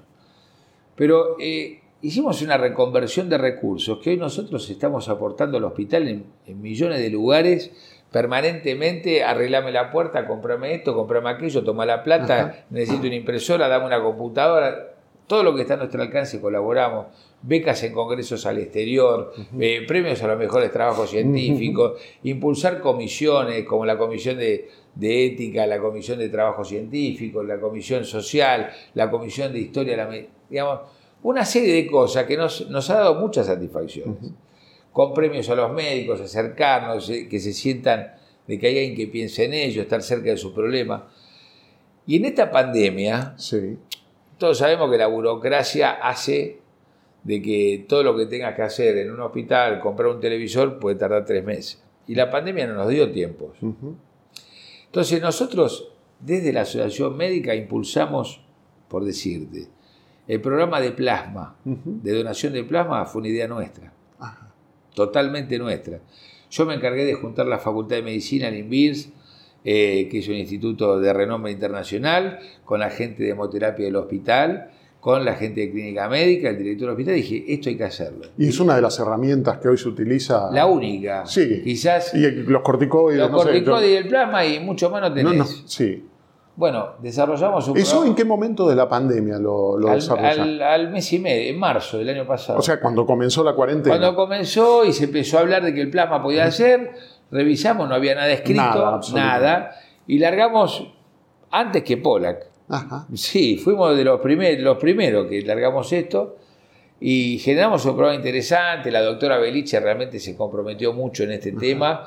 [0.95, 6.25] Pero eh, hicimos una reconversión de recursos que hoy nosotros estamos aportando al hospital en,
[6.45, 7.71] en millones de lugares.
[8.11, 12.65] Permanentemente, arreglame la puerta, comprame esto, comprame aquello, toma la plata, Ajá.
[12.69, 14.93] necesito una impresora, dame una computadora,
[15.25, 17.07] todo lo que está a nuestro alcance colaboramos,
[17.41, 23.85] becas en congresos al exterior, eh, premios a los mejores trabajos científicos, impulsar comisiones como
[23.85, 29.51] la comisión de, de ética, la comisión de trabajo científico, la comisión social, la comisión
[29.53, 30.09] de historia, la
[30.49, 30.81] digamos,
[31.23, 34.17] una serie de cosas que nos, nos ha dado muchas satisfacciones.
[34.91, 38.13] Con premios a los médicos, acercarnos, que se sientan
[38.47, 41.09] de que hay alguien que piense en ellos, estar cerca de su problema.
[42.05, 43.77] Y en esta pandemia, Sí.
[44.37, 46.59] todos sabemos que la burocracia hace
[47.23, 50.97] de que todo lo que tengas que hacer en un hospital, comprar un televisor, puede
[50.97, 51.81] tardar tres meses.
[52.05, 53.57] Y la pandemia no nos dio tiempos.
[54.85, 58.41] Entonces nosotros, desde la Asociación Médica, impulsamos,
[58.89, 59.69] por decirte,
[60.27, 64.49] el programa de plasma, de donación de plasma, fue una idea nuestra, Ajá.
[64.95, 65.99] totalmente nuestra.
[66.49, 69.09] Yo me encargué de juntar la Facultad de Medicina, el INVIRS,
[69.65, 74.69] eh, que es un instituto de renombre internacional, con la gente de hemoterapia del hospital,
[74.99, 78.27] con la gente de clínica médica, el director del hospital, dije, esto hay que hacerlo.
[78.37, 80.49] Y es una de las herramientas que hoy se utiliza.
[80.51, 81.25] La única.
[81.25, 81.61] Sí.
[81.63, 83.19] Quizás Y el- los corticoides.
[83.19, 85.33] los no sé, yo- corticoides y el plasma y mucho más no tenés.
[85.33, 86.05] no, no, sí.
[86.55, 90.41] Bueno, desarrollamos un ¿Eso programa en qué momento de la pandemia lo, lo al, desarrollaron?
[90.41, 92.59] al- al mes y medio, en marzo del año pasado.
[92.59, 93.95] O sea, cuando comenzó la cuarentena.
[93.97, 96.91] Cuando comenzó y se empezó a hablar de que el plasma podía hacer,
[97.31, 99.71] revisamos, no había nada escrito, Nada, nada,
[100.05, 100.87] y largamos
[101.49, 102.45] antes que Pollack.
[102.69, 103.07] Ajá.
[103.15, 106.37] Sí, fuimos de los, primer- los primeros que largamos esto
[106.99, 108.91] y generamos un programa interesante.
[108.91, 112.05] La doctora Beliche realmente se comprometió mucho en este tema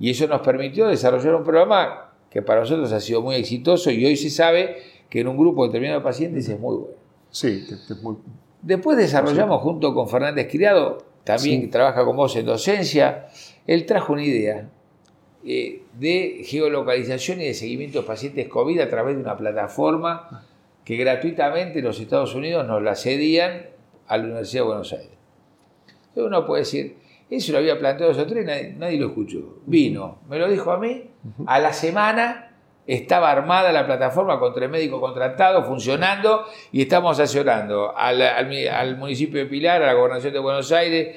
[0.00, 4.04] y eso nos permitió desarrollar un programa que para nosotros ha sido muy exitoso y
[4.04, 4.76] hoy se sabe
[5.08, 6.94] que en un grupo determinado de pacientes es muy bueno.
[7.30, 8.16] Sí, que, es muy.
[8.62, 11.66] Después desarrollamos junto con Fernández Criado, también Sí.
[11.66, 13.26] que trabaja con vos en docencia,
[13.66, 14.68] él trajo una idea
[15.44, 20.44] eh, de geolocalización y de seguimiento de pacientes COVID a través de una plataforma
[20.84, 23.66] que gratuitamente los Estados Unidos nos la cedían
[24.06, 25.10] a la Universidad de Buenos Aires.
[26.08, 26.96] Entonces uno puede decir,
[27.30, 29.58] eso lo había planteado dos o tres, nadie, nadie lo escuchó.
[29.66, 31.10] Vino, me lo dijo a mí,
[31.46, 32.44] a la semana
[32.86, 38.66] estaba armada la plataforma con tres médicos contratados, funcionando, y estamos asesorando al, al mi-
[38.66, 41.16] al municipio de Pilar, a la gobernación de Buenos Aires.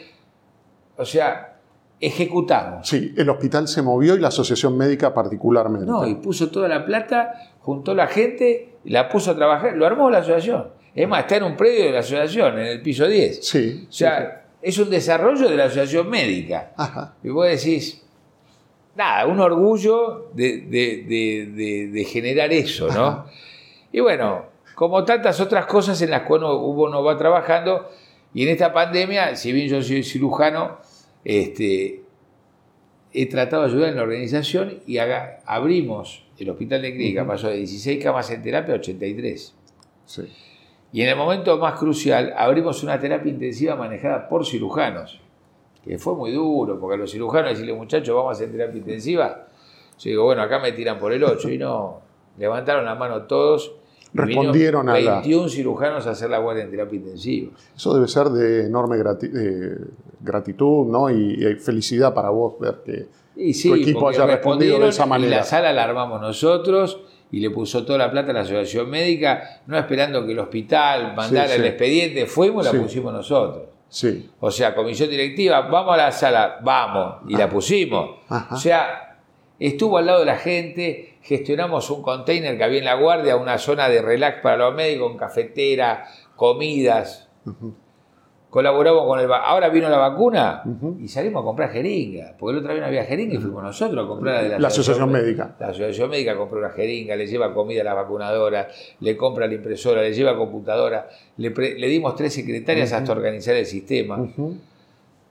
[0.97, 1.59] O sea,
[2.01, 2.87] ejecutamos.
[2.87, 5.85] Sí, el hospital se movió y la asociación médica particularmente.
[5.85, 10.09] No, y puso toda la plata, juntó la gente, la puso a trabajar, lo armó
[10.09, 10.67] la asociación.
[10.93, 13.45] Es más, está en un predio de la asociación, en el piso 10.
[13.47, 13.85] Sí.
[13.87, 16.73] O sea, es un desarrollo de la asociación médica.
[16.77, 17.15] Ajá.
[17.23, 18.03] Y vos decís,
[18.95, 23.25] nada, un orgullo de, de- de- generar eso, ¿no?
[23.91, 24.45] Y bueno,
[24.75, 27.89] como tantas otras cosas en las cuales uno, uno va trabajando,
[28.33, 30.77] y en esta pandemia, si bien yo soy cirujano,
[31.25, 32.01] este,
[33.13, 37.49] he tratado de ayudar en la organización y haga- abrimos el hospital de clínica, pasó
[37.49, 39.53] de 16 camas en terapia a 83.
[40.05, 40.21] Sí.
[40.93, 45.19] Y en el momento más crucial, abrimos una terapia intensiva manejada por cirujanos,
[45.83, 49.47] que fue muy duro, porque a los cirujanos decirle, muchachos, vamos a hacer terapia intensiva.
[49.99, 52.01] Yo digo, bueno, acá me tiran por el 8, y no,
[52.37, 53.71] levantaron la mano todos.
[54.13, 57.51] y Respondieron a la- 21 cirujanos a hacer la guardia en terapia intensiva.
[57.75, 59.77] Eso debe ser de enorme grati- eh,
[60.19, 61.09] gratitud ¿no?
[61.09, 65.05] y, y felicidad para vos ver que Y sí, tu equipo haya respondido de esa
[65.05, 65.37] Y manera.
[65.37, 66.99] la sala la armamos nosotros
[67.31, 71.15] y le puso toda la plata a la asociación médica, no esperando que el hospital
[71.15, 71.59] mandara Sí, sí.
[71.59, 72.75] el expediente, fuimos y Sí.
[72.77, 73.63] la pusimos nosotros.
[73.87, 74.29] Sí.
[74.39, 78.19] O sea, comisión directiva, vamos a la sala, vamos, y la pusimos.
[78.29, 78.55] Ajá.
[78.55, 79.17] O sea,
[79.59, 83.57] estuvo al lado de la gente, gestionamos un container que había en la guardia, una
[83.57, 87.29] zona de relax para los médicos, con cafetera, comidas.
[88.51, 89.31] Colaboramos con el...
[89.31, 90.61] Ahora vino la vacuna
[90.99, 94.05] y salimos a comprar jeringa, porque la otra vez no había jeringa y fuimos nosotros
[94.05, 95.55] a comprar de la, La asociación médica.
[95.57, 98.67] La asociación médica compró una jeringa, le lleva comida a la vacunadora,
[98.99, 103.55] le compra la impresora, le lleva computadora, le, pre- le dimos tres secretarias hasta organizar
[103.55, 104.17] el sistema.
[104.19, 104.53] O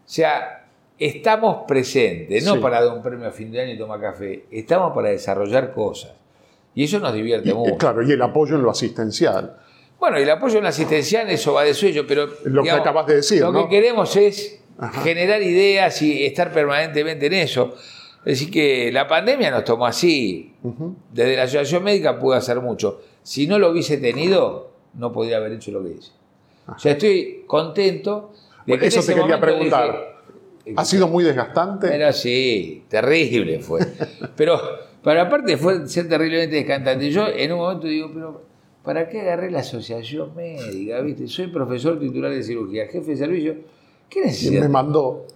[0.06, 0.64] sea,
[0.98, 2.58] estamos presentes, no Sí.
[2.60, 6.12] para dar un premio a fin de año y tomar café, estamos para desarrollar cosas.
[6.74, 7.76] Y eso nos divierte Y, mucho.
[7.76, 9.56] claro, y el apoyo en lo asistencial.
[10.00, 12.26] Bueno, y el apoyo en la asistencial, eso va de suyo, pero.
[12.44, 13.68] Lo que acabas de decir, Lo ¿no?
[13.68, 15.02] que queremos es Ajá.
[15.02, 17.74] generar ideas y estar permanentemente en eso.
[18.20, 20.54] Es decir, que la pandemia nos tomó así.
[21.12, 23.00] Desde la asociación médica pude hacer mucho.
[23.22, 26.10] Si no lo hubiese tenido, no podría haber hecho lo que hice.
[26.66, 28.32] O sea, estoy contento
[28.66, 30.16] de que Eso te quería preguntar.
[30.64, 31.88] dije, ¿Ha sido muy desgastante?
[31.88, 33.80] pero sí, terrible fue.
[34.36, 34.60] Pero,
[35.02, 37.10] pero aparte fue ser terriblemente descantante.
[37.10, 38.42] Yo en un momento digo, pero
[38.84, 41.00] ¿para qué agarré la asociación médica?
[41.00, 41.26] ¿Viste?
[41.28, 43.54] Soy profesor titular de cirugía, jefe de servicio.
[43.54, 43.64] ¿Qué
[44.20, 44.62] ¿Quién necesidad?
[44.62, 45.26] me mandó?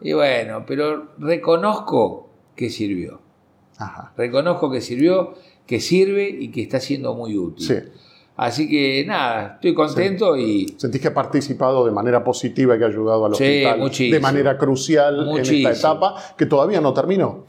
[0.00, 3.20] Y bueno, pero reconozco que sirvió.
[3.78, 4.12] Ajá.
[4.16, 5.34] Reconozco que sirvió,
[5.66, 7.66] que sirve y que está siendo muy útil.
[7.66, 7.74] Sí.
[8.34, 12.84] Así que nada, estoy contento y ¿Sentís que ha participado de manera positiva y que
[12.84, 14.14] ha ayudado al Sí, hospital muchísimo.
[14.14, 15.68] de manera crucial en Muchísimo.
[15.68, 17.44] esta etapa que todavía no terminó?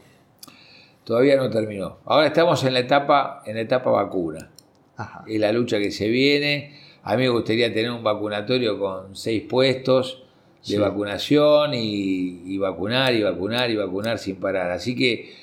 [1.06, 1.98] todavía no terminó.
[2.06, 4.50] Ahora estamos en la etapa, en la etapa vacuna.
[4.98, 5.24] Ajá.
[5.28, 6.80] es la lucha que se viene.
[7.04, 10.20] A mí me gustaría tener un vacunatorio con seis puestos
[10.62, 10.78] de Sí.
[10.78, 14.72] vacunación y, y vacunar y vacunar y vacunar sin parar.
[14.72, 15.34] Así que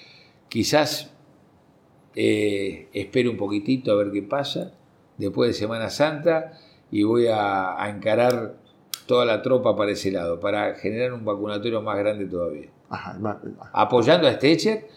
[0.49, 1.11] quizás
[2.17, 4.73] eh, espere un poquitito a ver qué pasa
[5.19, 6.53] después de Semana Santa
[6.91, 8.55] y voy a, a encarar
[9.07, 12.69] toda la tropa para ese lado, para generar un vacunatorio más grande todavía.
[12.89, 13.19] Ajá.
[13.73, 14.89] Apoyando a Stecher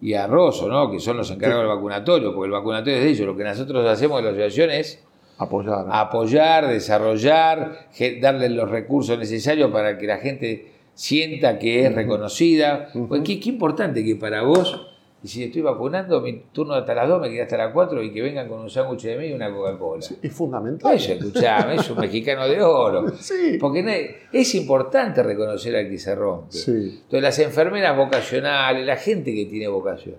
[0.00, 0.90] y a Rosso, ¿no?
[0.90, 3.26] que son los encargados del vacunatorio, porque el vacunatorio es de ellos.
[3.26, 5.02] Lo que nosotros hacemos en la asociación es
[5.38, 5.86] Apoyar.
[5.90, 7.88] apoyar, desarrollar,
[8.20, 12.88] darle los recursos necesarios para que la gente sienta que es reconocida.
[13.08, 14.89] Pues qué, qué importante que para vos,
[15.22, 18.12] y si estoy vacunando, mi turno hasta las 2, me queda hasta las 4 y
[18.12, 20.02] que vengan con un sándwich de mí y una Coca-Cola.
[20.22, 20.94] Es fundamental.
[20.94, 23.12] Eso, escuchame, es un mexicano de oro.
[23.20, 23.58] Sí.
[23.60, 26.52] Porque es, importante reconocer al que se rompe.
[26.52, 27.00] Sí.
[27.02, 30.16] Entonces, las enfermeras vocacionales, la gente que tiene vocación.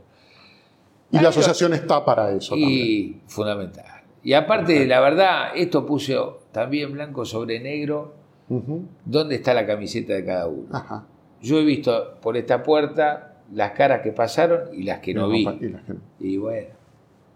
[1.12, 2.70] Y la asociación está para eso también.
[2.70, 4.04] Y fundamental.
[4.24, 8.14] Y aparte, la verdad, esto puso también blanco sobre negro
[9.06, 10.68] dónde está la camiseta de cada uno.
[10.72, 11.08] Ajá.
[11.42, 15.48] Yo he visto por esta puerta las caras que pasaron y las que no vi.
[16.20, 16.70] Y Y bueno,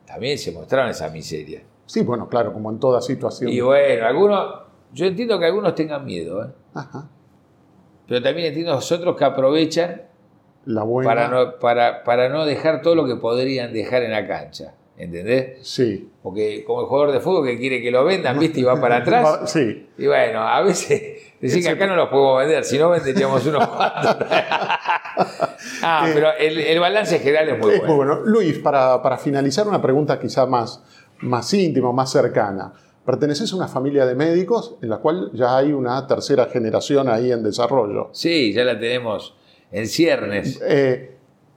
[0.06, 1.63] también se mostraron esas miserias.
[1.86, 3.51] Sí, bueno, claro, como en toda situación.
[3.51, 4.62] Y bueno, algunos,
[4.93, 6.47] yo entiendo que algunos tengan miedo, ¿eh?
[6.73, 7.08] Ajá.
[8.08, 10.01] pero también entiendo a los otros que aprovechan
[10.65, 11.08] La buena.
[11.10, 14.73] para no, para, para no dejar todo lo que podrían dejar en la cancha.
[14.97, 15.67] ¿Entendés?
[15.67, 16.10] Sí.
[16.23, 18.62] Porque como el jugador de fútbol que quiere que lo vendan, ¿viste?
[18.62, 19.51] Y va para atrás.
[19.51, 19.89] Sí.
[19.97, 23.67] Y bueno, a veces decir que acá no los podemos vender, si no venderíamos unos
[23.67, 24.15] cuantos.
[25.84, 27.95] ah, pero el, el balance general es muy Es bueno.
[27.95, 28.21] muy bueno.
[28.25, 30.84] Luis, para, para finalizar, una pregunta quizá más,
[31.21, 32.73] más íntima, más cercana.
[33.06, 37.32] Perteneces a una familia de médicos en la cual ya hay una tercera generación ahí
[37.32, 38.10] en desarrollo.
[38.13, 39.36] Sí, ya la tenemos
[39.71, 40.60] en ciernes.
[40.63, 41.12] Eh,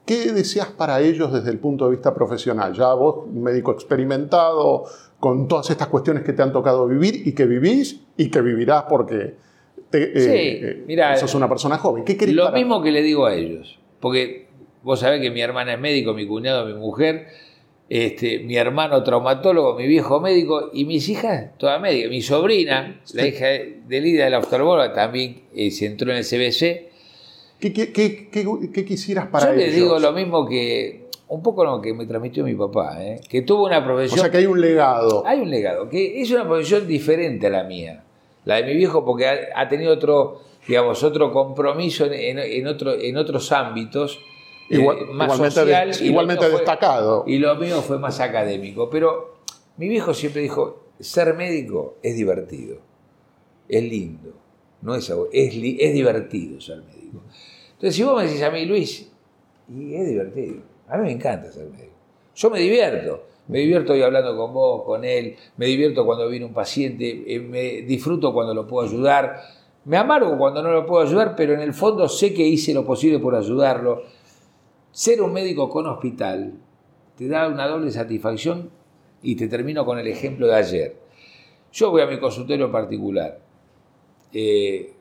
[0.04, 2.72] ¿Qué deseas para ellos desde el punto de vista profesional?
[2.74, 4.84] Ya vos, un médico experimentado,
[5.20, 8.84] con todas estas cuestiones que te han tocado vivir y que vivís y que vivirás
[8.88, 9.36] porque
[9.90, 10.30] te- Sí,
[10.90, 12.04] eh, sos una persona joven.
[12.04, 13.78] ¿Qué querés Lo para- mismo que le digo a ellos.
[14.00, 14.46] Porque
[14.82, 17.26] vos sabés que mi hermana es médico, mi cuñado, mi mujer,
[17.88, 22.10] este, mi hermano traumatólogo, mi viejo médico y mis hijas, todas médicas.
[22.10, 26.24] Mi sobrina, la hija de Lida de la oftalmóloga, también eh, se entró en el
[26.24, 26.88] CBC.
[27.58, 29.64] ¿Qué, qué- qué- qué- qué quisieras para Yo ellos?
[29.66, 33.20] les digo lo mismo que, un poco lo que me transmitió mi papá, ¿eh?
[33.28, 34.20] que tuvo una O profesión.
[34.20, 35.26] sea que hay un legado.
[35.26, 38.04] Hay un legado, que es una profesión diferente a la mía.
[38.48, 42.98] La de mi viejo, porque ha, ha tenido otro, digamos, otro compromiso en, en, otro,
[42.98, 44.18] en otros ámbitos.
[44.70, 47.24] Igual, más igualmente, igualmente destacado.
[47.26, 48.88] y lo mío fue más académico.
[48.88, 49.34] Pero
[49.76, 52.78] mi viejo siempre dijo, ser médico es divertido,
[53.68, 54.32] es lindo,
[54.80, 57.20] no es, es, es divertido ser médico.
[57.72, 59.12] Entonces, si vos me decís a mí, Luis,
[59.68, 61.92] y es divertido, a mí me encanta ser médico.
[62.34, 63.26] Yo me divierto.
[63.48, 67.40] Me divierto hoy hablando con vos, con él, me divierto cuando viene un paciente, eh,
[67.40, 69.42] me disfruto cuando lo puedo ayudar,
[69.86, 72.84] me amargo cuando no lo puedo ayudar, pero en el fondo sé que hice lo
[72.84, 74.02] posible por ayudarlo.
[74.92, 76.54] Ser un médico con hospital
[77.16, 78.70] te da una doble satisfacción
[79.22, 80.96] y te termino con el ejemplo de ayer.
[81.72, 83.40] Yo voy a mi consultorio particular,
[84.32, 84.92] eh,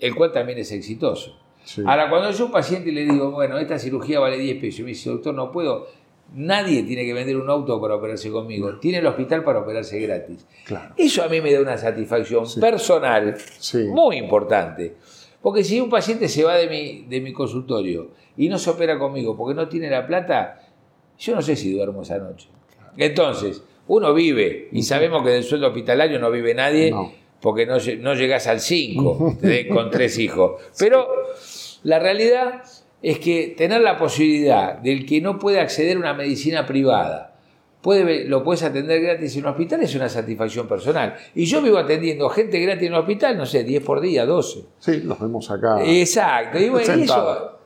[0.00, 1.38] el cual también es exitoso.
[1.84, 4.82] Ahora, cuando yo a un paciente le digo, bueno, esta cirugía vale 10 pesos, y
[4.84, 5.88] me dice, doctor, no puedo,
[6.34, 8.78] Nadie tiene que vender un auto para operarse conmigo.
[8.78, 10.46] Tiene el hospital para operarse gratis.
[10.96, 13.36] Eso a mí me da una satisfacción personal
[13.90, 14.96] muy importante.
[15.40, 18.98] Porque si un paciente se va de mi, de mi consultorio y no se opera
[18.98, 20.60] conmigo porque no tiene la plata,
[21.18, 22.48] yo no sé si duermo esa noche.
[22.96, 26.92] Entonces, uno vive y sabemos que del sueldo hospitalario no vive nadie
[27.40, 29.38] porque no, no llegas al 5
[29.72, 30.60] con tres hijos.
[30.78, 31.06] Pero
[31.84, 32.62] la realidad
[33.02, 37.34] es que tener la posibilidad del que no puede acceder a una medicina privada,
[37.82, 41.14] puede, lo puedes atender gratis en un hospital, es una satisfacción personal.
[41.34, 44.64] Y yo vivo atendiendo gente gratis en un hospital, no sé, 10 por día, 12.
[44.78, 45.78] Sí, los vemos acá.
[45.84, 46.58] Exacto.
[46.58, 47.58] Y, eso,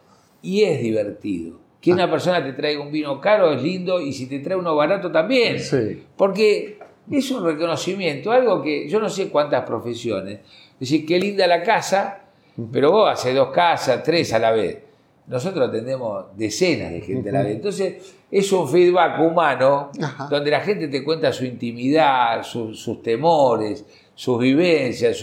[0.43, 1.59] y es divertido.
[1.81, 4.77] Que una persona te traiga un vino caro es lindo y si te trae uno
[4.77, 5.59] barato también.
[5.59, 6.05] Sí.
[6.17, 6.79] Porque
[7.11, 10.41] es un reconocimiento, algo que yo no sé cuántas profesiones.
[10.75, 12.25] Es decir, qué linda la casa,
[12.71, 14.90] pero vos haces dos casas, tres a la vez
[15.31, 17.55] nosotros atendemos decenas de gente a la vez.
[17.55, 19.91] Entonces, es un feedback humano
[20.29, 25.17] donde la gente te cuenta su intimidad, sus temores, sus vivencias,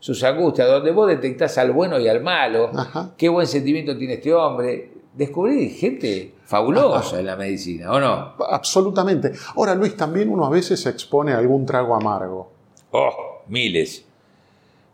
[0.00, 2.70] sus angustias, donde vos detectás al bueno y al malo,
[3.16, 4.90] qué buen sentimiento tiene este hombre.
[5.14, 8.34] Descubrí gente fabulosa en la medicina, ¿o no?
[8.50, 9.30] Absolutamente.
[9.54, 12.50] Ahora, Luis, también uno a veces se expone a algún trago amargo.
[12.90, 14.06] Oh, miles.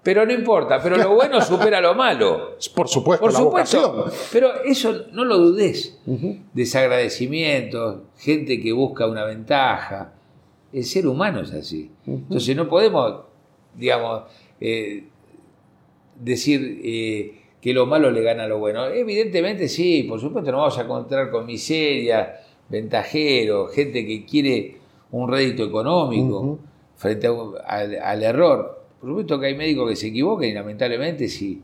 [0.08, 2.56] Pero no importa, pero lo bueno supera lo malo.
[2.74, 4.06] Por supuesto, Por supuesto.
[4.32, 6.00] Pero eso no lo dudes.
[6.54, 10.14] Desagradecimientos, gente que busca una ventaja.
[10.72, 11.90] El ser humano es así.
[12.06, 13.20] Entonces no podemos,
[13.74, 14.22] digamos,
[14.62, 15.04] eh,
[16.18, 18.86] decir eh, que lo malo le gana a lo bueno.
[18.86, 22.34] Evidentemente sí, por supuesto nos vamos a encontrar con miseria,
[22.70, 24.78] ventajeros, gente que quiere
[25.10, 26.60] un rédito económico
[26.96, 27.28] frente
[27.66, 31.62] al error por supuesto que hay médicos que se equivocan y lamentablemente si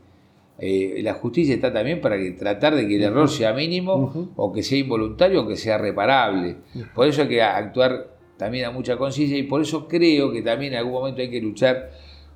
[0.59, 4.53] eh, la justicia está también para que, tratar de que el error sea mínimo o
[4.53, 6.57] que sea involuntario o que sea reparable.
[6.95, 10.73] Por eso hay que actuar también a mucha conciencia y por eso creo que también
[10.73, 11.91] en algún momento hay que luchar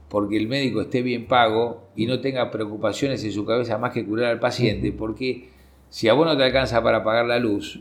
[0.08, 4.04] porque el médico esté bien pago y no tenga preocupaciones en su cabeza más que
[4.04, 5.50] curar al paciente, porque
[5.90, 7.80] si a vos no te alcanza para pagar la luz,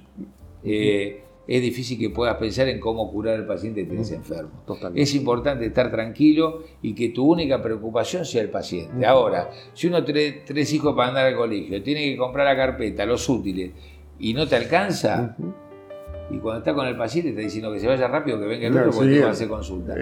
[0.63, 4.51] eh, es difícil que puedas pensar en cómo curar al paciente que tenés enfermo.
[4.93, 9.05] Es importante estar tranquilo y que tu única preocupación sea el paciente.
[9.05, 13.05] Ahora, si uno tiene tres hijos para andar al colegio, tiene que comprar la carpeta,
[13.05, 13.71] los útiles,
[14.19, 15.37] y no te alcanza,
[16.29, 18.77] y cuando está con el paciente está diciendo que se vaya rápido, que venga el
[18.77, 19.95] otro porque te va a hacer consulta.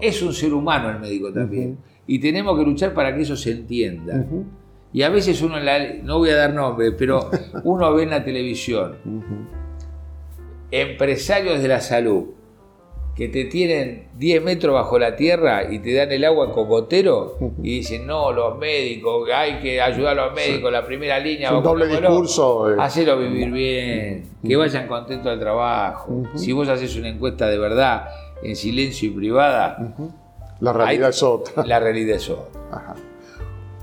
[0.00, 1.78] Es un ser humano el médico también.
[2.08, 4.26] Y tenemos que luchar para que eso se entienda.
[4.92, 5.56] Y a veces uno,
[6.02, 7.30] no voy a dar nombres, pero
[7.64, 8.96] uno ve en la televisión
[10.70, 12.26] empresarios de la salud
[13.18, 17.36] que te tienen 10 metros bajo la tierra y te dan el agua con botero
[17.60, 21.52] y dicen, no, los médicos, hay que ayudar a los médicos, la primera línea.
[21.52, 22.72] un doble discurso.
[22.72, 22.76] Eh.
[22.78, 26.22] Hacelo vivir bien, que vayan contentos al trabajo.
[26.36, 28.08] Si vos haces una encuesta de verdad,
[28.40, 29.96] en silencio y privada,
[30.60, 31.66] la realidad es otra.
[31.66, 32.94] La realidad es otra.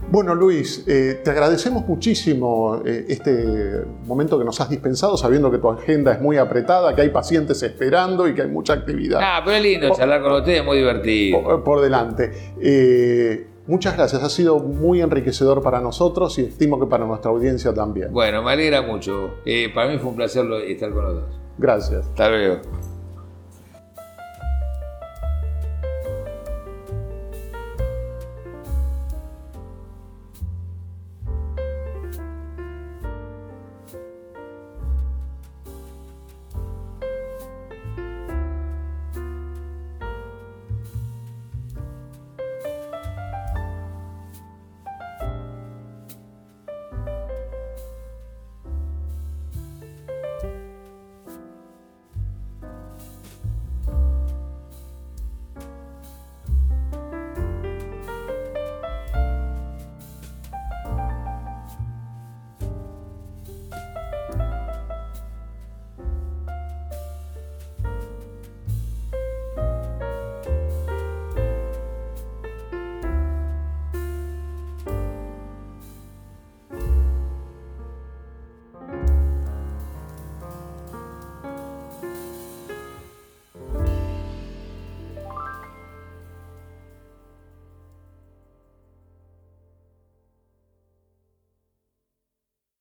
[0.09, 5.57] Bueno, Luis, eh, te agradecemos muchísimo eh, este momento que nos has dispensado, sabiendo que
[5.57, 9.19] tu agenda es muy apretada, que hay pacientes esperando y que hay mucha actividad.
[9.21, 11.63] Ah, pero es lindo charlar con ustedes, muy divertido.
[11.63, 12.31] Por, delante.
[12.61, 17.73] Eh, muchas gracias, ha sido muy enriquecedor para nosotros y estimo que para nuestra audiencia
[17.73, 18.13] también.
[18.13, 19.35] Bueno, me alegra mucho.
[19.73, 21.39] para mí fue un placer estar con los dos.
[21.57, 22.05] Gracias.
[22.05, 22.61] Hasta luego.